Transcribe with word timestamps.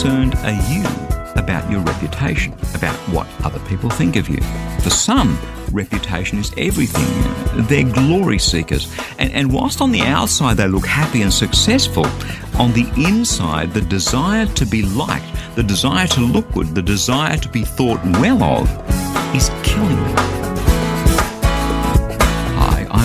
Concerned 0.00 0.34
are 0.36 0.72
you 0.72 0.82
about 1.36 1.70
your 1.70 1.80
reputation, 1.80 2.54
about 2.74 2.94
what 3.10 3.26
other 3.44 3.58
people 3.68 3.90
think 3.90 4.16
of 4.16 4.30
you? 4.30 4.40
For 4.80 4.88
some, 4.88 5.38
reputation 5.72 6.38
is 6.38 6.50
everything. 6.56 7.06
They're 7.66 7.84
glory 7.84 8.38
seekers. 8.38 8.90
And, 9.18 9.30
and 9.32 9.52
whilst 9.52 9.82
on 9.82 9.92
the 9.92 10.00
outside 10.00 10.56
they 10.56 10.68
look 10.68 10.86
happy 10.86 11.20
and 11.20 11.30
successful, 11.30 12.06
on 12.58 12.72
the 12.72 12.90
inside, 12.96 13.74
the 13.74 13.82
desire 13.82 14.46
to 14.46 14.64
be 14.64 14.80
liked, 14.84 15.26
the 15.54 15.62
desire 15.62 16.06
to 16.06 16.20
look 16.22 16.50
good, 16.52 16.74
the 16.74 16.80
desire 16.80 17.36
to 17.36 17.48
be 17.50 17.62
thought 17.62 18.02
well 18.20 18.42
of 18.42 19.36
is 19.36 19.50
killing 19.62 20.02
them. 20.14 20.29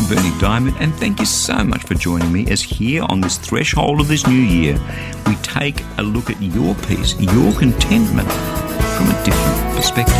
Berni 0.08 0.30
Dymet, 0.40 0.80
and 0.80 0.94
thank 0.96 1.20
you 1.20 1.26
so 1.26 1.64
much 1.64 1.84
for 1.84 1.96
joining 1.96 2.32
me 2.32 2.46
as 2.52 2.62
here 2.62 3.04
on 3.10 3.22
this 3.22 3.40
threshold 3.40 4.00
of 4.00 4.08
this 4.08 4.28
new 4.28 4.34
year, 4.34 4.80
we 5.26 5.36
take 5.38 5.82
a 5.98 6.04
look 6.04 6.30
at 6.30 6.40
your 6.40 6.76
peace, 6.76 7.20
your 7.20 7.52
contentment 7.54 8.32
from 8.32 9.10
a 9.10 9.24
different 9.26 9.76
perspective. 9.76 10.16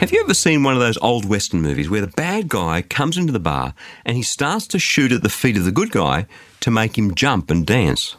Have 0.00 0.12
you 0.12 0.20
ever 0.20 0.34
seen 0.34 0.62
one 0.62 0.74
of 0.74 0.80
those 0.80 0.98
old 0.98 1.24
Western 1.24 1.62
movies 1.62 1.88
where 1.88 2.02
the 2.02 2.08
bad 2.08 2.48
guy 2.48 2.82
comes 2.82 3.16
into 3.16 3.32
the 3.32 3.40
bar 3.40 3.72
and 4.04 4.16
he 4.16 4.22
starts 4.22 4.66
to 4.68 4.78
shoot 4.78 5.10
at 5.10 5.22
the 5.22 5.30
feet 5.30 5.56
of 5.56 5.64
the 5.64 5.72
good 5.72 5.90
guy 5.90 6.26
to 6.60 6.70
make 6.70 6.98
him 6.98 7.14
jump 7.14 7.50
and 7.50 7.66
dance? 7.66 8.16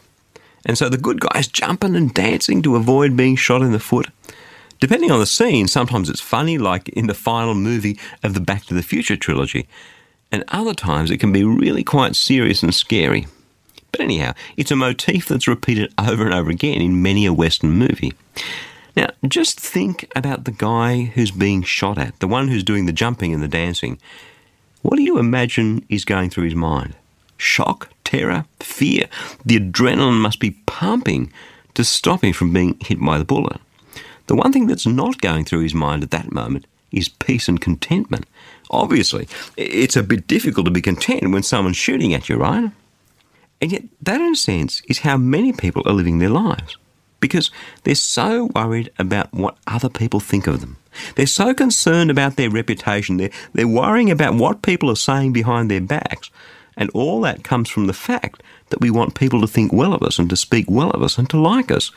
And 0.66 0.76
so 0.76 0.88
the 0.88 0.98
good 0.98 1.20
guy's 1.20 1.46
jumping 1.46 1.94
and 1.94 2.12
dancing 2.12 2.62
to 2.62 2.76
avoid 2.76 3.16
being 3.16 3.36
shot 3.36 3.62
in 3.62 3.72
the 3.72 3.78
foot. 3.78 4.08
Depending 4.80 5.10
on 5.10 5.20
the 5.20 5.26
scene, 5.26 5.68
sometimes 5.68 6.08
it's 6.08 6.20
funny, 6.20 6.56
like 6.56 6.88
in 6.88 7.06
the 7.06 7.14
final 7.14 7.54
movie 7.54 7.98
of 8.22 8.32
the 8.32 8.40
Back 8.40 8.64
to 8.64 8.74
the 8.74 8.82
Future 8.82 9.16
trilogy, 9.16 9.68
and 10.32 10.42
other 10.48 10.74
times 10.74 11.10
it 11.10 11.18
can 11.18 11.32
be 11.32 11.44
really 11.44 11.84
quite 11.84 12.16
serious 12.16 12.62
and 12.62 12.74
scary. 12.74 13.26
But 13.92 14.00
anyhow, 14.00 14.32
it's 14.56 14.70
a 14.70 14.76
motif 14.76 15.28
that's 15.28 15.48
repeated 15.48 15.92
over 15.98 16.24
and 16.24 16.32
over 16.32 16.50
again 16.50 16.80
in 16.80 17.02
many 17.02 17.26
a 17.26 17.32
Western 17.32 17.72
movie. 17.72 18.14
Now, 18.96 19.08
just 19.28 19.60
think 19.60 20.10
about 20.16 20.44
the 20.44 20.50
guy 20.50 21.04
who's 21.14 21.30
being 21.30 21.62
shot 21.62 21.98
at, 21.98 22.18
the 22.20 22.28
one 22.28 22.48
who's 22.48 22.64
doing 22.64 22.86
the 22.86 22.92
jumping 22.92 23.34
and 23.34 23.42
the 23.42 23.48
dancing. 23.48 23.98
What 24.82 24.96
do 24.96 25.02
you 25.02 25.18
imagine 25.18 25.84
is 25.88 26.04
going 26.04 26.30
through 26.30 26.44
his 26.44 26.54
mind? 26.54 26.94
Shock, 27.36 27.90
terror, 28.04 28.46
fear. 28.60 29.08
The 29.44 29.58
adrenaline 29.60 30.20
must 30.20 30.40
be 30.40 30.52
pumping 30.66 31.32
to 31.74 31.84
stop 31.84 32.24
him 32.24 32.32
from 32.32 32.52
being 32.52 32.78
hit 32.80 33.00
by 33.00 33.18
the 33.18 33.24
bullet. 33.24 33.60
The 34.30 34.36
one 34.36 34.52
thing 34.52 34.68
that's 34.68 34.86
not 34.86 35.20
going 35.20 35.44
through 35.44 35.62
his 35.62 35.74
mind 35.74 36.04
at 36.04 36.12
that 36.12 36.30
moment 36.30 36.68
is 36.92 37.08
peace 37.08 37.48
and 37.48 37.60
contentment. 37.60 38.26
Obviously, 38.70 39.26
it's 39.56 39.96
a 39.96 40.04
bit 40.04 40.28
difficult 40.28 40.66
to 40.66 40.70
be 40.70 40.80
content 40.80 41.32
when 41.32 41.42
someone's 41.42 41.76
shooting 41.76 42.14
at 42.14 42.28
you, 42.28 42.36
right? 42.36 42.70
And 43.60 43.72
yet, 43.72 43.82
that 44.02 44.20
in 44.20 44.34
a 44.34 44.36
sense 44.36 44.82
is 44.88 45.00
how 45.00 45.16
many 45.16 45.52
people 45.52 45.82
are 45.84 45.92
living 45.92 46.20
their 46.20 46.28
lives 46.28 46.76
because 47.18 47.50
they're 47.82 47.96
so 47.96 48.44
worried 48.54 48.92
about 49.00 49.34
what 49.34 49.58
other 49.66 49.88
people 49.88 50.20
think 50.20 50.46
of 50.46 50.60
them. 50.60 50.76
They're 51.16 51.26
so 51.26 51.52
concerned 51.52 52.12
about 52.12 52.36
their 52.36 52.50
reputation. 52.50 53.16
They're, 53.16 53.32
they're 53.52 53.66
worrying 53.66 54.12
about 54.12 54.34
what 54.34 54.62
people 54.62 54.88
are 54.90 54.94
saying 54.94 55.32
behind 55.32 55.68
their 55.68 55.80
backs. 55.80 56.30
And 56.76 56.88
all 56.90 57.20
that 57.22 57.42
comes 57.42 57.68
from 57.68 57.88
the 57.88 57.92
fact 57.92 58.44
that 58.68 58.80
we 58.80 58.92
want 58.92 59.16
people 59.16 59.40
to 59.40 59.48
think 59.48 59.72
well 59.72 59.92
of 59.92 60.04
us 60.04 60.20
and 60.20 60.30
to 60.30 60.36
speak 60.36 60.66
well 60.70 60.90
of 60.90 61.02
us 61.02 61.18
and 61.18 61.28
to 61.30 61.36
like 61.36 61.72
us. 61.72 61.90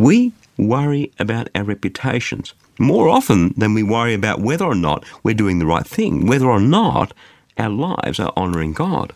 We 0.00 0.32
worry 0.56 1.12
about 1.18 1.50
our 1.54 1.62
reputations 1.62 2.54
more 2.78 3.10
often 3.10 3.52
than 3.58 3.74
we 3.74 3.82
worry 3.82 4.14
about 4.14 4.40
whether 4.40 4.64
or 4.64 4.74
not 4.74 5.04
we're 5.22 5.34
doing 5.34 5.58
the 5.58 5.66
right 5.66 5.86
thing, 5.86 6.26
whether 6.26 6.46
or 6.46 6.58
not 6.58 7.12
our 7.58 7.68
lives 7.68 8.18
are 8.18 8.32
honouring 8.34 8.72
God. 8.72 9.12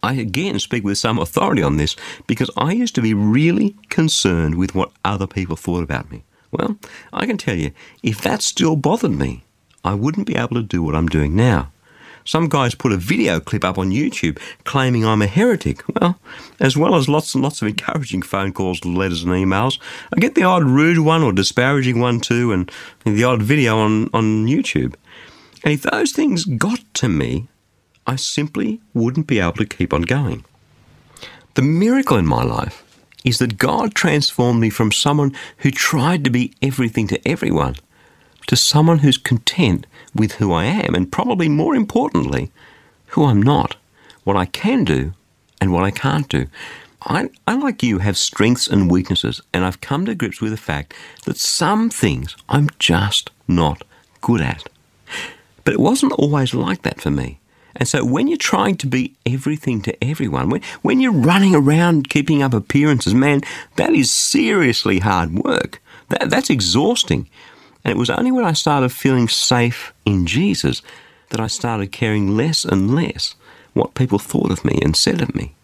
I 0.00 0.12
again 0.12 0.60
speak 0.60 0.84
with 0.84 0.98
some 0.98 1.18
authority 1.18 1.60
on 1.60 1.76
this 1.76 1.96
because 2.28 2.52
I 2.56 2.70
used 2.70 2.94
to 2.94 3.02
be 3.02 3.14
really 3.14 3.74
concerned 3.88 4.54
with 4.54 4.76
what 4.76 4.92
other 5.04 5.26
people 5.26 5.56
thought 5.56 5.82
about 5.82 6.08
me. 6.08 6.22
Well, 6.52 6.76
I 7.12 7.26
can 7.26 7.36
tell 7.36 7.56
you, 7.56 7.72
if 8.00 8.20
that 8.20 8.42
still 8.42 8.76
bothered 8.76 9.10
me, 9.10 9.42
I 9.84 9.94
wouldn't 9.94 10.28
be 10.28 10.36
able 10.36 10.54
to 10.54 10.62
do 10.62 10.84
what 10.84 10.94
I'm 10.94 11.08
doing 11.08 11.34
now. 11.34 11.72
Some 12.24 12.48
guys 12.48 12.74
put 12.74 12.92
a 12.92 12.96
video 12.96 13.38
clip 13.38 13.64
up 13.64 13.76
on 13.76 13.90
YouTube 13.90 14.38
claiming 14.64 15.04
I'm 15.04 15.20
a 15.20 15.26
heretic. 15.26 15.82
Well, 16.00 16.18
as 16.58 16.76
well 16.76 16.94
as 16.94 17.08
lots 17.08 17.34
and 17.34 17.44
lots 17.44 17.60
of 17.62 17.68
encouraging 17.68 18.22
phone 18.22 18.52
calls, 18.52 18.84
letters, 18.84 19.22
and 19.22 19.32
emails, 19.32 19.78
I 20.12 20.18
get 20.18 20.34
the 20.34 20.42
odd 20.42 20.64
rude 20.64 20.98
one 20.98 21.22
or 21.22 21.32
disparaging 21.32 22.00
one 22.00 22.20
too, 22.20 22.52
and 22.52 22.70
the 23.04 23.24
odd 23.24 23.42
video 23.42 23.78
on, 23.78 24.08
on 24.12 24.46
YouTube. 24.46 24.94
And 25.62 25.72
if 25.72 25.82
those 25.82 26.12
things 26.12 26.44
got 26.44 26.80
to 26.94 27.08
me, 27.08 27.48
I 28.06 28.16
simply 28.16 28.80
wouldn't 28.92 29.26
be 29.26 29.38
able 29.38 29.52
to 29.52 29.66
keep 29.66 29.92
on 29.92 30.02
going. 30.02 30.44
The 31.54 31.62
miracle 31.62 32.16
in 32.16 32.26
my 32.26 32.42
life 32.42 32.82
is 33.24 33.38
that 33.38 33.58
God 33.58 33.94
transformed 33.94 34.60
me 34.60 34.70
from 34.70 34.92
someone 34.92 35.34
who 35.58 35.70
tried 35.70 36.24
to 36.24 36.30
be 36.30 36.54
everything 36.60 37.06
to 37.08 37.28
everyone 37.28 37.76
to 38.46 38.56
someone 38.56 38.98
who's 39.00 39.16
content 39.16 39.86
with 40.14 40.32
who 40.32 40.52
I 40.52 40.64
am, 40.64 40.94
and 40.94 41.10
probably 41.10 41.48
more 41.48 41.74
importantly, 41.74 42.50
who 43.08 43.24
I'm 43.24 43.42
not, 43.42 43.76
what 44.24 44.36
I 44.36 44.46
can 44.46 44.84
do 44.84 45.12
and 45.60 45.72
what 45.72 45.84
I 45.84 45.90
can't 45.90 46.28
do. 46.28 46.46
I, 47.02 47.28
I, 47.46 47.56
like 47.56 47.82
you, 47.82 47.98
have 47.98 48.16
strengths 48.16 48.66
and 48.66 48.90
weaknesses, 48.90 49.40
and 49.52 49.64
I've 49.64 49.80
come 49.80 50.06
to 50.06 50.14
grips 50.14 50.40
with 50.40 50.52
the 50.52 50.56
fact 50.56 50.94
that 51.26 51.36
some 51.36 51.90
things 51.90 52.34
I'm 52.48 52.68
just 52.78 53.30
not 53.46 53.84
good 54.20 54.40
at. 54.40 54.68
But 55.64 55.74
it 55.74 55.80
wasn't 55.80 56.12
always 56.12 56.54
like 56.54 56.82
that 56.82 57.00
for 57.00 57.10
me. 57.10 57.40
And 57.76 57.88
so 57.88 58.04
when 58.04 58.28
you're 58.28 58.38
trying 58.38 58.76
to 58.76 58.86
be 58.86 59.14
everything 59.26 59.82
to 59.82 60.04
everyone, 60.04 60.48
when, 60.48 60.62
when 60.82 61.00
you're 61.00 61.12
running 61.12 61.54
around 61.54 62.08
keeping 62.08 62.42
up 62.42 62.54
appearances, 62.54 63.14
man, 63.14 63.42
that 63.76 63.92
is 63.92 64.10
seriously 64.10 65.00
hard 65.00 65.34
work. 65.34 65.82
That, 66.08 66.30
that's 66.30 66.50
exhausting. 66.50 67.28
And 67.84 67.92
it 67.92 67.98
was 67.98 68.10
only 68.10 68.32
when 68.32 68.44
I 68.44 68.52
started 68.52 68.90
feeling 68.90 69.28
safe 69.28 69.92
in 70.04 70.26
Jesus 70.26 70.82
that 71.30 71.40
I 71.40 71.46
started 71.46 71.92
caring 71.92 72.36
less 72.36 72.64
and 72.64 72.94
less 72.94 73.34
what 73.74 73.94
people 73.94 74.18
thought 74.18 74.50
of 74.50 74.64
me 74.64 74.78
and 74.82 74.96
said 74.96 75.20
of 75.20 75.34
me. 75.34 75.54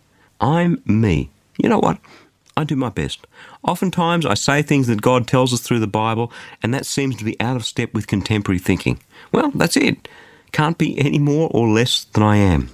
I'm 0.41 0.82
me. 0.84 1.31
You 1.58 1.69
know 1.69 1.78
what? 1.78 1.98
I 2.56 2.64
do 2.64 2.76
my 2.76 2.88
best. 2.91 3.26
Oftentimes 3.62 4.26
I 4.26 4.34
say 4.34 4.62
things 4.62 4.86
that 4.88 5.00
God 5.00 5.26
tells 5.26 5.53
us 5.53 5.60
through 5.60 5.78
the 5.78 5.86
Bible, 5.86 6.32
and 6.62 6.75
that 6.75 6.86
seems 6.86 7.16
to 7.16 7.25
be 7.25 7.41
out 7.41 7.56
of 7.56 7.64
step 7.64 7.94
with 7.94 8.06
contemporary 8.06 8.58
thinking. 8.58 9.00
Well, 9.32 9.50
that's 9.54 9.76
it 9.76 10.08
can't 10.52 10.78
be 10.78 10.98
any 10.98 11.19
more 11.19 11.48
or 11.52 11.69
less 11.69 12.04
than 12.04 12.22
I 12.22 12.37
am. 12.37 12.70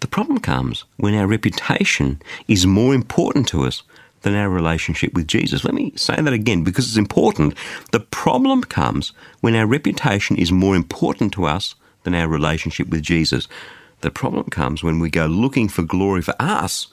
The 0.00 0.08
problem 0.08 0.40
comes 0.40 0.84
when 0.96 1.14
our 1.14 1.26
reputation 1.26 2.20
is 2.48 2.66
more 2.66 2.92
important 2.94 3.46
to 3.48 3.64
us 3.64 3.82
than 4.22 4.34
our 4.34 4.48
relationship 4.48 5.14
with 5.14 5.28
Jesus. 5.28 5.64
Let 5.64 5.74
me 5.74 5.92
say 5.96 6.16
that 6.16 6.32
again 6.32 6.64
because 6.64 6.88
it's 6.88 6.96
important. 6.96 7.54
The 7.90 8.00
problem 8.00 8.62
comes 8.62 9.12
when 9.40 9.54
our 9.54 9.66
reputation 9.66 10.36
is 10.36 10.50
more 10.50 10.74
important 10.74 11.32
to 11.34 11.44
us 11.44 11.74
than 12.04 12.14
our 12.14 12.28
relationship 12.28 12.88
with 12.88 13.02
Jesus. 13.02 13.48
The 14.00 14.10
problem 14.10 14.44
comes 14.44 14.82
when 14.82 14.98
we 14.98 15.10
go 15.10 15.26
looking 15.26 15.68
for 15.68 15.82
glory 15.82 16.22
for 16.22 16.34
us 16.40 16.88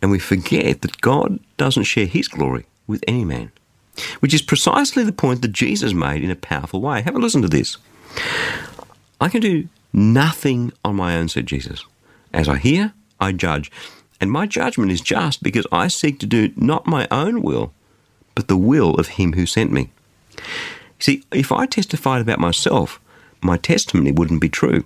and 0.00 0.10
we 0.10 0.18
forget 0.18 0.82
that 0.82 1.00
God 1.00 1.38
doesn't 1.56 1.84
share 1.84 2.06
his 2.06 2.28
glory 2.28 2.66
with 2.86 3.04
any 3.06 3.24
man. 3.24 3.52
Which 4.20 4.34
is 4.34 4.42
precisely 4.42 5.04
the 5.04 5.12
point 5.12 5.42
that 5.42 5.52
Jesus 5.52 5.92
made 5.92 6.24
in 6.24 6.30
a 6.30 6.36
powerful 6.36 6.80
way. 6.80 7.02
Have 7.02 7.14
a 7.14 7.18
listen 7.18 7.42
to 7.42 7.48
this. 7.48 7.76
I 9.20 9.28
can 9.28 9.40
do 9.40 9.68
nothing 9.92 10.72
on 10.84 10.96
my 10.96 11.16
own, 11.16 11.28
said 11.28 11.46
Jesus. 11.46 11.84
As 12.32 12.48
I 12.48 12.56
hear, 12.56 12.94
I 13.20 13.32
judge. 13.32 13.70
And 14.22 14.30
my 14.30 14.46
judgment 14.46 14.92
is 14.92 15.00
just 15.00 15.42
because 15.42 15.66
I 15.72 15.88
seek 15.88 16.20
to 16.20 16.26
do 16.26 16.52
not 16.54 16.86
my 16.86 17.08
own 17.10 17.42
will, 17.42 17.72
but 18.36 18.46
the 18.46 18.56
will 18.56 18.94
of 18.94 19.08
him 19.08 19.32
who 19.32 19.46
sent 19.46 19.72
me. 19.72 19.90
See, 21.00 21.24
if 21.32 21.50
I 21.50 21.66
testified 21.66 22.20
about 22.20 22.38
myself, 22.38 23.00
my 23.40 23.56
testimony 23.56 24.12
wouldn't 24.12 24.40
be 24.40 24.48
true. 24.48 24.84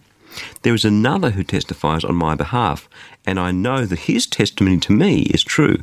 There 0.63 0.73
is 0.73 0.87
another 0.87 1.33
who 1.33 1.45
testifies 1.45 2.03
on 2.03 2.15
my 2.15 2.35
behalf, 2.35 2.89
and 3.27 3.39
I 3.39 3.51
know 3.51 3.85
that 3.85 4.09
his 4.11 4.27
testimony 4.27 4.79
to 4.79 4.93
me 4.93 5.25
is 5.25 5.45
true. 5.45 5.83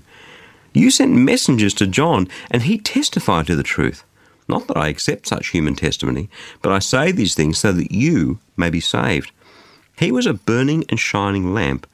You 0.74 0.90
sent 0.90 1.12
messengers 1.14 1.76
to 1.76 1.86
John, 1.86 2.28
and 2.50 2.64
he 2.64 2.80
testified 2.80 3.46
to 3.46 3.56
the 3.56 3.62
truth. 3.62 4.04
Not 4.48 4.68
that 4.68 4.78
I 4.78 4.88
accept 4.88 5.28
such 5.28 5.50
human 5.50 5.76
testimony, 5.76 6.28
but 6.64 6.72
I 6.72 6.80
say 6.80 7.12
these 7.12 7.36
things 7.36 7.60
so 7.60 7.72
that 7.72 7.92
you 7.92 8.40
may 8.58 8.72
be 8.72 8.80
saved. 8.80 9.32
He 10.00 10.12
was 10.12 10.26
a 10.26 10.34
burning 10.34 10.86
and 10.90 11.00
shining 11.00 11.54
lamp, 11.54 11.86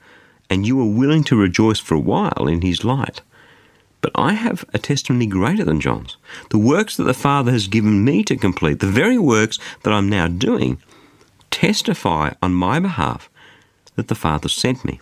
and 0.50 0.66
you 0.66 0.76
were 0.76 0.86
willing 0.86 1.24
to 1.26 1.36
rejoice 1.36 1.80
for 1.80 1.96
a 1.96 2.00
while 2.00 2.48
in 2.48 2.62
his 2.62 2.84
light. 2.84 3.22
But 4.02 4.12
I 4.16 4.34
have 4.34 4.64
a 4.74 4.80
testimony 4.80 5.28
greater 5.28 5.66
than 5.66 5.82
John's. 5.82 6.18
The 6.52 6.58
works 6.58 6.96
that 6.98 7.04
the 7.04 7.14
Father 7.14 7.52
has 7.52 7.68
given 7.68 8.06
me 8.06 8.24
to 8.24 8.38
complete, 8.38 8.80
the 8.80 8.88
very 8.88 9.18
works 9.18 9.60
that 9.84 9.94
I'm 9.94 10.10
now 10.10 10.28
doing, 10.28 10.82
testify 11.52 12.34
on 12.42 12.54
my 12.54 12.80
behalf 12.80 13.30
that 13.96 14.08
the 14.08 14.16
Father 14.16 14.48
sent 14.48 14.86
me. 14.86 15.00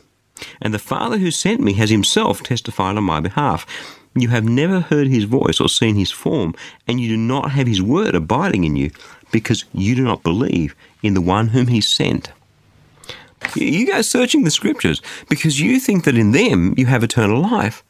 And 0.61 0.73
the 0.73 0.79
Father 0.79 1.17
who 1.17 1.31
sent 1.31 1.61
me 1.61 1.73
has 1.73 1.89
himself 1.89 2.41
testified 2.41 2.97
on 2.97 3.03
my 3.03 3.19
behalf. 3.19 3.65
You 4.15 4.29
have 4.29 4.45
never 4.45 4.79
heard 4.79 5.07
his 5.07 5.25
voice 5.25 5.59
or 5.59 5.69
seen 5.69 5.95
his 5.95 6.11
form, 6.11 6.55
and 6.87 6.99
you 6.99 7.07
do 7.07 7.17
not 7.17 7.51
have 7.51 7.67
his 7.67 7.81
word 7.81 8.15
abiding 8.15 8.63
in 8.63 8.75
you, 8.75 8.89
because 9.31 9.65
you 9.73 9.93
do 9.93 10.03
not 10.03 10.23
believe 10.23 10.75
in 11.03 11.13
the 11.13 11.21
one 11.21 11.49
whom 11.49 11.67
he 11.67 11.81
sent. 11.81 12.31
You 13.65 13.87
go 13.87 14.01
searching 14.01 14.43
the 14.43 14.51
scriptures 14.51 15.01
because 15.29 15.59
you 15.59 15.79
think 15.79 16.03
that 16.03 16.17
in 16.17 16.31
them 16.31 16.73
you 16.77 16.85
have 16.85 17.03
eternal 17.03 17.41
life, 17.41 17.83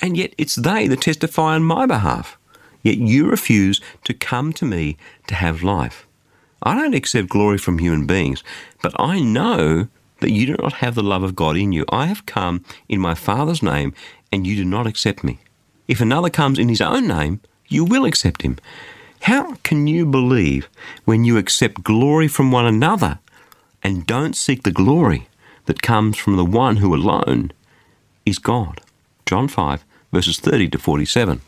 and 0.00 0.16
yet 0.16 0.34
it's 0.38 0.54
they 0.54 0.86
that 0.88 1.00
testify 1.02 1.54
on 1.54 1.62
my 1.64 1.86
behalf. 1.86 2.38
Yet 2.82 2.98
you 2.98 3.28
refuse 3.28 3.80
to 4.04 4.14
come 4.14 4.52
to 4.54 4.64
me 4.64 4.96
to 5.26 5.34
have 5.34 5.62
life. 5.62 6.06
I 6.62 6.74
don't 6.74 6.94
accept 6.94 7.28
glory 7.28 7.58
from 7.58 7.78
human 7.78 8.06
beings, 8.06 8.42
but 8.82 8.94
I 8.98 9.20
know 9.20 9.88
that 10.20 10.30
you 10.30 10.46
do 10.46 10.56
not 10.62 10.74
have 10.74 10.94
the 10.94 11.02
love 11.02 11.22
of 11.22 11.36
God 11.36 11.56
in 11.56 11.72
you. 11.72 11.84
I 11.90 12.06
have 12.06 12.26
come 12.26 12.64
in 12.88 13.00
my 13.00 13.14
Father's 13.14 13.62
name, 13.62 13.92
and 14.32 14.46
you 14.46 14.56
do 14.56 14.64
not 14.64 14.86
accept 14.86 15.22
me. 15.22 15.38
If 15.88 16.00
another 16.00 16.30
comes 16.30 16.58
in 16.58 16.68
his 16.68 16.80
own 16.80 17.06
name, 17.06 17.40
you 17.68 17.84
will 17.84 18.04
accept 18.04 18.42
him. 18.42 18.58
How 19.22 19.54
can 19.62 19.86
you 19.86 20.06
believe 20.06 20.68
when 21.04 21.24
you 21.24 21.36
accept 21.36 21.82
glory 21.82 22.28
from 22.28 22.52
one 22.52 22.66
another 22.66 23.18
and 23.86 24.04
don't 24.04 24.34
seek 24.34 24.64
the 24.64 24.72
glory 24.72 25.28
that 25.66 25.80
comes 25.80 26.18
from 26.18 26.34
the 26.34 26.44
one 26.44 26.78
who 26.78 26.92
alone 26.92 27.52
is 28.24 28.40
God? 28.40 28.80
John 29.26 29.46
5, 29.46 29.84
verses 30.10 30.40
30 30.40 30.70
to 30.70 30.78
47. 30.78 31.40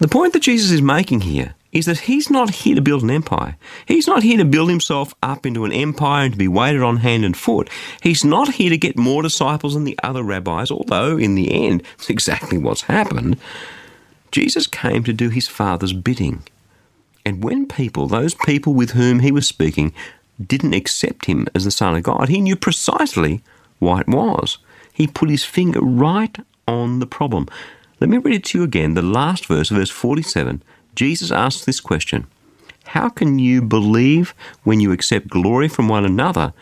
The 0.00 0.08
point 0.08 0.34
that 0.34 0.42
Jesus 0.42 0.70
is 0.70 0.82
making 0.82 1.22
here 1.22 1.54
is 1.72 1.86
that 1.86 2.00
he's 2.00 2.28
not 2.28 2.50
here 2.50 2.74
to 2.74 2.82
build 2.82 3.02
an 3.02 3.10
empire. 3.10 3.56
He's 3.88 4.06
not 4.06 4.22
here 4.22 4.36
to 4.36 4.44
build 4.44 4.68
himself 4.68 5.14
up 5.22 5.46
into 5.46 5.64
an 5.64 5.72
empire 5.72 6.24
and 6.24 6.34
to 6.34 6.38
be 6.38 6.46
waited 6.46 6.82
on 6.82 6.98
hand 6.98 7.24
and 7.24 7.34
foot. 7.34 7.70
He's 8.02 8.22
not 8.22 8.56
here 8.56 8.68
to 8.68 8.76
get 8.76 8.98
more 8.98 9.22
disciples 9.22 9.72
than 9.72 9.84
the 9.84 9.98
other 10.02 10.22
rabbis, 10.22 10.70
although 10.70 11.16
in 11.16 11.36
the 11.36 11.66
end, 11.66 11.82
it's 11.94 12.10
exactly 12.10 12.58
what's 12.58 12.82
happened. 12.82 13.38
Jesus 14.30 14.66
came 14.66 15.02
to 15.04 15.14
do 15.14 15.30
his 15.30 15.48
Father's 15.48 15.94
bidding. 15.94 16.42
And 17.24 17.42
when 17.42 17.66
people, 17.66 18.06
those 18.06 18.34
people 18.34 18.74
with 18.74 18.90
whom 18.90 19.20
he 19.20 19.32
was 19.32 19.48
speaking, 19.48 19.94
didn't 20.44 20.74
accept 20.74 21.26
him 21.26 21.46
as 21.54 21.64
the 21.64 21.70
Son 21.70 21.96
of 21.96 22.02
God, 22.02 22.28
he 22.28 22.40
knew 22.40 22.56
precisely 22.56 23.42
why 23.78 24.00
it 24.00 24.08
was. 24.08 24.58
He 24.92 25.06
put 25.06 25.30
his 25.30 25.44
finger 25.44 25.80
right 25.80 26.36
on 26.66 27.00
the 27.00 27.06
problem. 27.06 27.48
Let 28.00 28.10
me 28.10 28.18
read 28.18 28.34
it 28.36 28.44
to 28.44 28.58
you 28.58 28.64
again, 28.64 28.94
the 28.94 29.02
last 29.02 29.46
verse, 29.46 29.68
verse 29.68 29.90
47 29.90 30.62
Jesus 30.94 31.30
asks 31.30 31.64
this 31.64 31.80
question 31.80 32.26
How 32.86 33.08
can 33.08 33.38
you 33.38 33.62
believe 33.62 34.34
when 34.62 34.80
you 34.80 34.92
accept 34.92 35.28
glory 35.28 35.68
from 35.68 35.88
one 35.88 36.04
another 36.04 36.52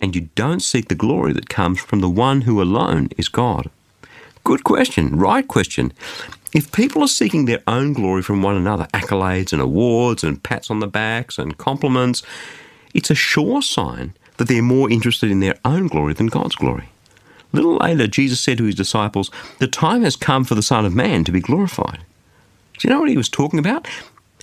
and 0.00 0.14
you 0.14 0.28
don't 0.34 0.60
seek 0.60 0.88
the 0.88 0.94
glory 0.94 1.32
that 1.32 1.48
comes 1.48 1.80
from 1.80 2.00
the 2.00 2.08
one 2.08 2.42
who 2.42 2.62
alone 2.62 3.08
is 3.16 3.28
God? 3.28 3.70
Good 4.44 4.64
question, 4.64 5.16
right 5.16 5.46
question. 5.46 5.92
If 6.54 6.72
people 6.72 7.02
are 7.02 7.08
seeking 7.08 7.44
their 7.44 7.62
own 7.66 7.92
glory 7.92 8.22
from 8.22 8.40
one 8.40 8.56
another, 8.56 8.86
accolades 8.94 9.52
and 9.52 9.60
awards 9.60 10.24
and 10.24 10.42
pats 10.42 10.70
on 10.70 10.80
the 10.80 10.86
backs 10.86 11.38
and 11.38 11.58
compliments, 11.58 12.22
it's 12.94 13.10
a 13.10 13.14
sure 13.14 13.62
sign 13.62 14.14
that 14.36 14.48
they're 14.48 14.62
more 14.62 14.90
interested 14.90 15.30
in 15.30 15.40
their 15.40 15.58
own 15.64 15.88
glory 15.88 16.14
than 16.14 16.26
God's 16.28 16.56
glory. 16.56 16.88
A 17.52 17.56
little 17.56 17.76
later, 17.76 18.06
Jesus 18.06 18.40
said 18.40 18.58
to 18.58 18.64
his 18.64 18.74
disciples, 18.74 19.30
The 19.58 19.66
time 19.66 20.02
has 20.02 20.16
come 20.16 20.44
for 20.44 20.54
the 20.54 20.62
Son 20.62 20.84
of 20.84 20.94
Man 20.94 21.24
to 21.24 21.32
be 21.32 21.40
glorified. 21.40 22.00
Do 22.78 22.86
you 22.86 22.94
know 22.94 23.00
what 23.00 23.08
he 23.08 23.16
was 23.16 23.28
talking 23.28 23.58
about? 23.58 23.88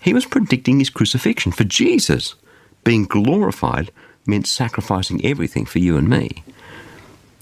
He 0.01 0.13
was 0.13 0.25
predicting 0.25 0.79
his 0.79 0.89
crucifixion. 0.89 1.51
For 1.51 1.63
Jesus, 1.63 2.35
being 2.83 3.05
glorified 3.05 3.91
meant 4.25 4.47
sacrificing 4.47 5.23
everything 5.25 5.65
for 5.65 5.79
you 5.79 5.97
and 5.97 6.09
me. 6.09 6.43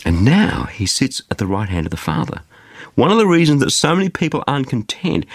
And 0.06 0.26
now 0.26 0.66
he 0.66 0.86
sits 0.86 1.22
at 1.32 1.38
the 1.38 1.48
right 1.48 1.70
hand 1.70 1.88
of 1.88 1.92
the 1.92 1.98
Father. 1.98 2.42
One 2.96 3.12
of 3.12 3.18
the 3.18 3.28
reasons 3.28 3.62
that 3.62 3.72
so 3.72 3.96
many 3.96 4.10
people 4.10 4.44
aren't 4.48 4.70
content 4.70 5.26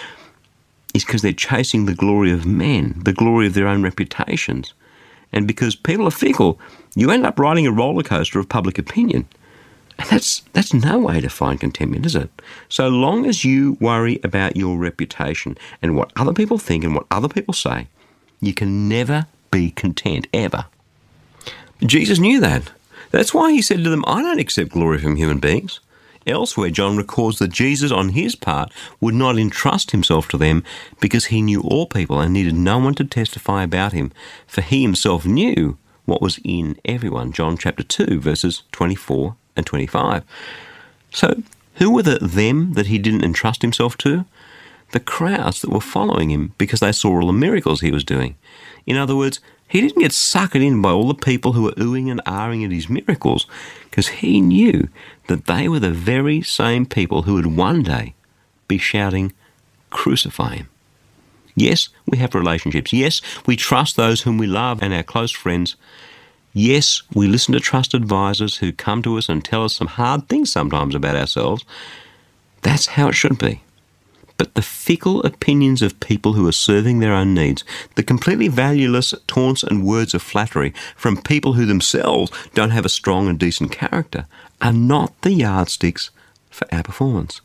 is 0.93 1.03
because 1.03 1.21
they're 1.21 1.33
chasing 1.33 1.85
the 1.85 1.95
glory 1.95 2.31
of 2.31 2.45
men, 2.45 2.95
the 3.03 3.13
glory 3.13 3.47
of 3.47 3.53
their 3.53 3.67
own 3.67 3.83
reputations. 3.83 4.73
And 5.31 5.47
because 5.47 5.75
people 5.75 6.07
are 6.07 6.11
fickle, 6.11 6.59
you 6.95 7.11
end 7.11 7.25
up 7.25 7.39
riding 7.39 7.67
a 7.67 7.71
roller 7.71 8.03
coaster 8.03 8.39
of 8.39 8.49
public 8.49 8.77
opinion. 8.77 9.27
And 9.97 10.09
that's, 10.09 10.41
that's 10.53 10.73
no 10.73 10.97
way 10.97 11.21
to 11.21 11.29
find 11.29 11.59
contentment, 11.59 12.05
is 12.05 12.15
it? 12.15 12.29
So 12.69 12.87
long 12.87 13.25
as 13.25 13.43
you 13.43 13.77
worry 13.79 14.19
about 14.23 14.55
your 14.55 14.77
reputation 14.77 15.57
and 15.81 15.95
what 15.95 16.11
other 16.15 16.33
people 16.33 16.57
think 16.57 16.83
and 16.83 16.95
what 16.95 17.05
other 17.11 17.27
people 17.27 17.53
say, 17.53 17.87
you 18.39 18.53
can 18.53 18.87
never 18.87 19.27
be 19.51 19.71
content, 19.71 20.27
ever. 20.33 20.65
Jesus 21.81 22.19
knew 22.19 22.39
that. 22.39 22.71
That's 23.11 23.33
why 23.33 23.51
he 23.51 23.61
said 23.61 23.83
to 23.83 23.89
them, 23.89 24.05
I 24.07 24.21
don't 24.21 24.39
accept 24.39 24.71
glory 24.71 24.99
from 24.99 25.15
human 25.15 25.39
beings. 25.39 25.79
Elsewhere, 26.27 26.69
John 26.69 26.97
records 26.97 27.39
that 27.39 27.51
Jesus, 27.51 27.91
on 27.91 28.09
his 28.09 28.35
part, 28.35 28.71
would 28.99 29.15
not 29.15 29.37
entrust 29.37 29.91
himself 29.91 30.27
to 30.29 30.37
them 30.37 30.63
because 30.99 31.25
he 31.25 31.41
knew 31.41 31.61
all 31.61 31.87
people 31.87 32.19
and 32.19 32.33
needed 32.33 32.55
no 32.55 32.77
one 32.77 32.95
to 32.95 33.05
testify 33.05 33.63
about 33.63 33.93
him, 33.93 34.11
for 34.45 34.61
he 34.61 34.81
himself 34.81 35.25
knew 35.25 35.77
what 36.05 36.21
was 36.21 36.39
in 36.43 36.77
everyone. 36.85 37.31
John 37.31 37.57
chapter 37.57 37.83
2, 37.83 38.19
verses 38.19 38.63
24 38.71 39.35
and 39.55 39.65
25. 39.65 40.23
So, 41.11 41.43
who 41.75 41.91
were 41.91 42.03
the 42.03 42.19
them 42.19 42.73
that 42.73 42.87
he 42.87 42.97
didn't 42.97 43.23
entrust 43.23 43.61
himself 43.61 43.97
to? 43.99 44.25
The 44.91 44.99
crowds 44.99 45.61
that 45.61 45.69
were 45.69 45.79
following 45.79 46.31
him 46.31 46.53
because 46.57 46.79
they 46.79 46.91
saw 46.91 47.21
all 47.21 47.27
the 47.27 47.33
miracles 47.33 47.81
he 47.81 47.91
was 47.91 48.03
doing. 48.03 48.35
In 48.85 48.97
other 48.97 49.15
words, 49.15 49.39
he 49.69 49.81
didn't 49.81 50.01
get 50.01 50.11
suckered 50.11 50.65
in 50.65 50.81
by 50.81 50.89
all 50.89 51.07
the 51.07 51.13
people 51.13 51.53
who 51.53 51.63
were 51.63 51.73
oohing 51.73 52.09
and 52.09 52.23
ahhing 52.25 52.65
at 52.65 52.71
his 52.71 52.89
miracles 52.89 53.45
because 53.83 54.07
he 54.07 54.41
knew 54.41 54.89
that 55.27 55.45
they 55.45 55.69
were 55.69 55.79
the 55.79 55.91
very 55.91 56.41
same 56.41 56.87
people 56.87 57.21
who 57.21 57.35
would 57.35 57.45
one 57.45 57.83
day 57.83 58.15
be 58.67 58.79
shouting, 58.79 59.31
Crucify 59.91 60.55
him. 60.55 60.69
Yes, 61.55 61.89
we 62.07 62.17
have 62.17 62.33
relationships. 62.33 62.93
Yes, 62.93 63.21
we 63.45 63.55
trust 63.55 63.95
those 63.95 64.21
whom 64.21 64.37
we 64.37 64.47
love 64.47 64.81
and 64.81 64.93
our 64.93 65.03
close 65.03 65.31
friends. 65.31 65.75
Yes, 66.53 67.03
we 67.13 67.27
listen 67.27 67.53
to 67.53 67.59
trusted 67.59 68.01
advisors 68.01 68.57
who 68.57 68.71
come 68.71 69.03
to 69.03 69.17
us 69.17 69.29
and 69.29 69.43
tell 69.43 69.65
us 69.65 69.75
some 69.75 69.87
hard 69.87 70.27
things 70.27 70.51
sometimes 70.51 70.95
about 70.95 71.15
ourselves. 71.15 71.63
That's 72.61 72.87
how 72.87 73.09
it 73.09 73.13
should 73.13 73.37
be. 73.37 73.61
But 74.39 74.55
the 74.55 74.61
fickle 74.61 75.21
opinions 75.23 75.81
of 75.81 75.99
people 75.99 76.31
who 76.31 76.47
are 76.47 76.53
serving 76.53 76.99
their 76.99 77.13
own 77.13 77.33
needs, 77.33 77.65
the 77.95 78.03
completely 78.03 78.47
valueless 78.47 79.13
taunts 79.27 79.63
and 79.63 79.85
words 79.85 80.13
of 80.13 80.21
flattery 80.21 80.73
from 80.95 81.21
people 81.21 81.53
who 81.53 81.65
themselves 81.65 82.31
don't 82.53 82.69
have 82.69 82.85
a 82.85 82.89
strong 82.89 83.27
and 83.27 83.37
decent 83.37 83.73
character, 83.73 84.27
are 84.61 84.71
not 84.71 85.21
the 85.23 85.33
yardsticks 85.33 86.09
for 86.49 86.65
our 86.73 86.83
performance. 86.83 87.41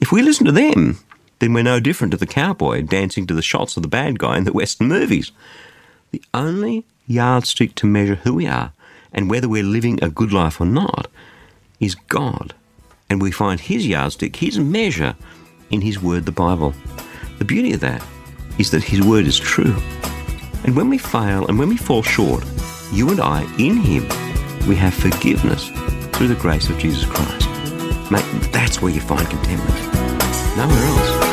If 0.00 0.10
we 0.10 0.22
listen 0.22 0.46
to 0.46 0.52
them, 0.52 1.00
then 1.38 1.52
we're 1.52 1.64
no 1.64 1.80
different 1.80 2.12
to 2.12 2.16
the 2.16 2.26
cowboy 2.26 2.80
dancing 2.80 3.26
to 3.26 3.34
the 3.34 3.42
shots 3.42 3.76
of 3.76 3.82
the 3.82 3.88
bad 3.88 4.18
guy 4.18 4.38
in 4.38 4.44
the 4.44 4.54
Western 4.54 4.88
movies. 4.88 5.32
The 6.12 6.22
only 6.32 6.86
yardstick 7.06 7.74
to 7.74 7.86
measure 7.86 8.14
who 8.14 8.32
we 8.32 8.46
are 8.46 8.72
and 9.12 9.28
whether 9.28 9.50
we're 9.50 9.62
living 9.62 10.02
a 10.02 10.08
good 10.08 10.32
life 10.32 10.62
or 10.62 10.66
not 10.66 11.08
is 11.78 11.94
God. 11.94 12.54
And 13.10 13.20
we 13.20 13.30
find 13.30 13.60
His 13.60 13.86
yardstick, 13.86 14.36
His 14.36 14.58
measure, 14.58 15.14
in 15.72 15.80
His 15.80 16.00
Word, 16.00 16.26
the 16.26 16.32
Bible. 16.32 16.74
The 17.38 17.44
beauty 17.44 17.72
of 17.72 17.80
that 17.80 18.04
is 18.58 18.70
that 18.70 18.84
His 18.84 19.02
Word 19.02 19.26
is 19.26 19.38
true. 19.38 19.74
And 20.64 20.76
when 20.76 20.88
we 20.88 20.98
fail 20.98 21.46
and 21.48 21.58
when 21.58 21.68
we 21.68 21.76
fall 21.76 22.02
short, 22.02 22.44
you 22.92 23.10
and 23.10 23.20
I, 23.20 23.42
in 23.58 23.78
Him, 23.78 24.06
we 24.68 24.76
have 24.76 24.94
forgiveness 24.94 25.70
through 26.16 26.28
the 26.28 26.38
grace 26.38 26.68
of 26.68 26.78
Jesus 26.78 27.04
Christ. 27.06 27.48
Mate, 28.12 28.24
that's 28.52 28.80
where 28.80 28.92
you 28.92 29.00
find 29.00 29.28
contentment. 29.28 29.78
Nowhere 30.56 30.84
else. 30.84 31.32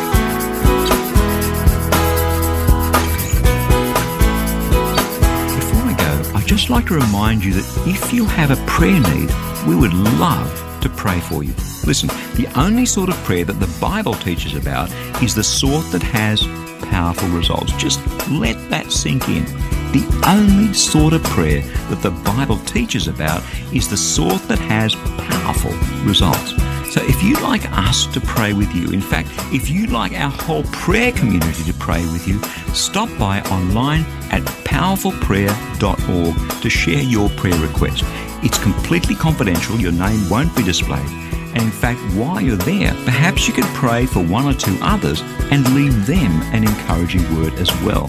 Before 5.56 5.84
I 5.84 5.96
go, 5.98 6.38
I'd 6.38 6.48
just 6.48 6.70
like 6.70 6.88
to 6.88 6.96
remind 6.96 7.44
you 7.44 7.54
that 7.54 7.84
if 7.86 8.14
you 8.14 8.26
have 8.26 8.52
a 8.52 8.66
prayer 8.66 9.00
need, 9.00 9.30
we 9.68 9.76
would 9.76 9.94
love 9.94 10.69
to 10.82 10.90
pray 10.90 11.20
for 11.20 11.44
you. 11.44 11.54
Listen, 11.86 12.10
the 12.36 12.48
only 12.56 12.86
sort 12.86 13.10
of 13.10 13.16
prayer 13.24 13.46
that 13.46 13.60
the 13.60 13.78
Bible 13.80 14.14
teaches 14.14 14.56
about 14.56 14.92
is 15.22 15.36
the 15.36 15.44
sort 15.44 15.86
that 15.92 16.04
has 16.04 16.46
powerful 16.90 17.30
results. 17.30 17.72
Just 17.74 18.00
let 18.30 18.58
that 18.70 18.92
sink 18.92 19.28
in. 19.30 19.46
The 19.92 20.06
only 20.28 20.74
sort 20.74 21.14
of 21.14 21.24
prayer 21.24 21.62
that 21.90 22.02
the 22.02 22.12
Bible 22.12 22.58
teaches 22.60 23.08
about 23.08 23.44
is 23.74 23.88
the 23.90 23.98
sort 23.98 24.42
that 24.44 24.60
has 24.60 24.96
powerful 25.18 25.72
results. 26.04 26.54
So 26.94 27.02
if 27.04 27.22
you'd 27.22 27.42
like 27.42 27.72
us 27.72 28.08
to 28.08 28.22
pray 28.22 28.54
with 28.54 28.74
you, 28.74 28.92
in 28.92 29.02
fact, 29.02 29.30
if 29.54 29.70
you'd 29.70 29.92
like 29.92 30.12
our 30.14 30.32
whole 30.32 30.64
prayer 30.64 31.12
community 31.12 31.64
to 31.64 31.74
pray 31.74 32.02
with 32.08 32.28
you, 32.28 32.42
stop 32.74 33.10
by 33.20 33.42
online 33.42 34.02
at 34.32 34.42
powerfulprayer.org 34.66 36.62
to 36.62 36.70
share 36.70 37.04
your 37.04 37.30
prayer 37.30 37.60
request. 37.60 38.04
It's 38.42 38.58
completely 38.58 39.16
confidential, 39.16 39.80
your 39.80 39.92
name 39.92 40.30
won't 40.30 40.56
be 40.56 40.64
displayed. 40.64 41.10
And 41.54 41.64
in 41.64 41.72
fact, 41.72 42.00
while 42.14 42.40
you're 42.40 42.56
there, 42.56 42.94
perhaps 43.04 43.48
you 43.48 43.54
could 43.54 43.66
pray 43.76 44.06
for 44.06 44.24
one 44.24 44.46
or 44.46 44.54
two 44.54 44.78
others 44.82 45.22
and 45.52 45.76
leave 45.76 46.06
them 46.06 46.42
an 46.54 46.64
encouraging 46.64 47.24
word 47.36 47.54
as 47.56 47.70
well. 47.82 48.08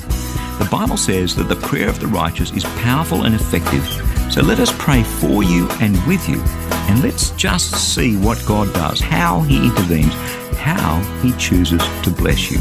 The 0.58 0.68
Bible 0.70 0.96
says 0.96 1.34
that 1.34 1.48
the 1.48 1.56
prayer 1.56 1.88
of 1.88 1.98
the 1.98 2.06
righteous 2.06 2.52
is 2.52 2.64
powerful 2.82 3.24
and 3.24 3.34
effective. 3.34 3.84
So 4.30 4.42
let 4.42 4.60
us 4.60 4.72
pray 4.78 5.02
for 5.02 5.42
you 5.42 5.68
and 5.80 5.96
with 6.06 6.28
you. 6.28 6.40
And 6.88 7.02
let's 7.02 7.30
just 7.30 7.94
see 7.94 8.16
what 8.16 8.44
God 8.46 8.72
does, 8.72 9.00
how 9.00 9.40
He 9.40 9.66
intervenes, 9.66 10.14
how 10.58 11.00
He 11.22 11.32
chooses 11.38 11.82
to 12.02 12.10
bless 12.10 12.50
you. 12.50 12.58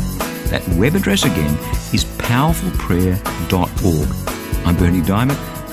That 0.50 0.68
web 0.70 0.96
address 0.96 1.24
again 1.24 1.56
is 1.94 2.06
powerfulprayer.org. 2.18 4.66
I'm 4.66 4.76
Berni 4.76 5.02
Dymet. 5.02 5.59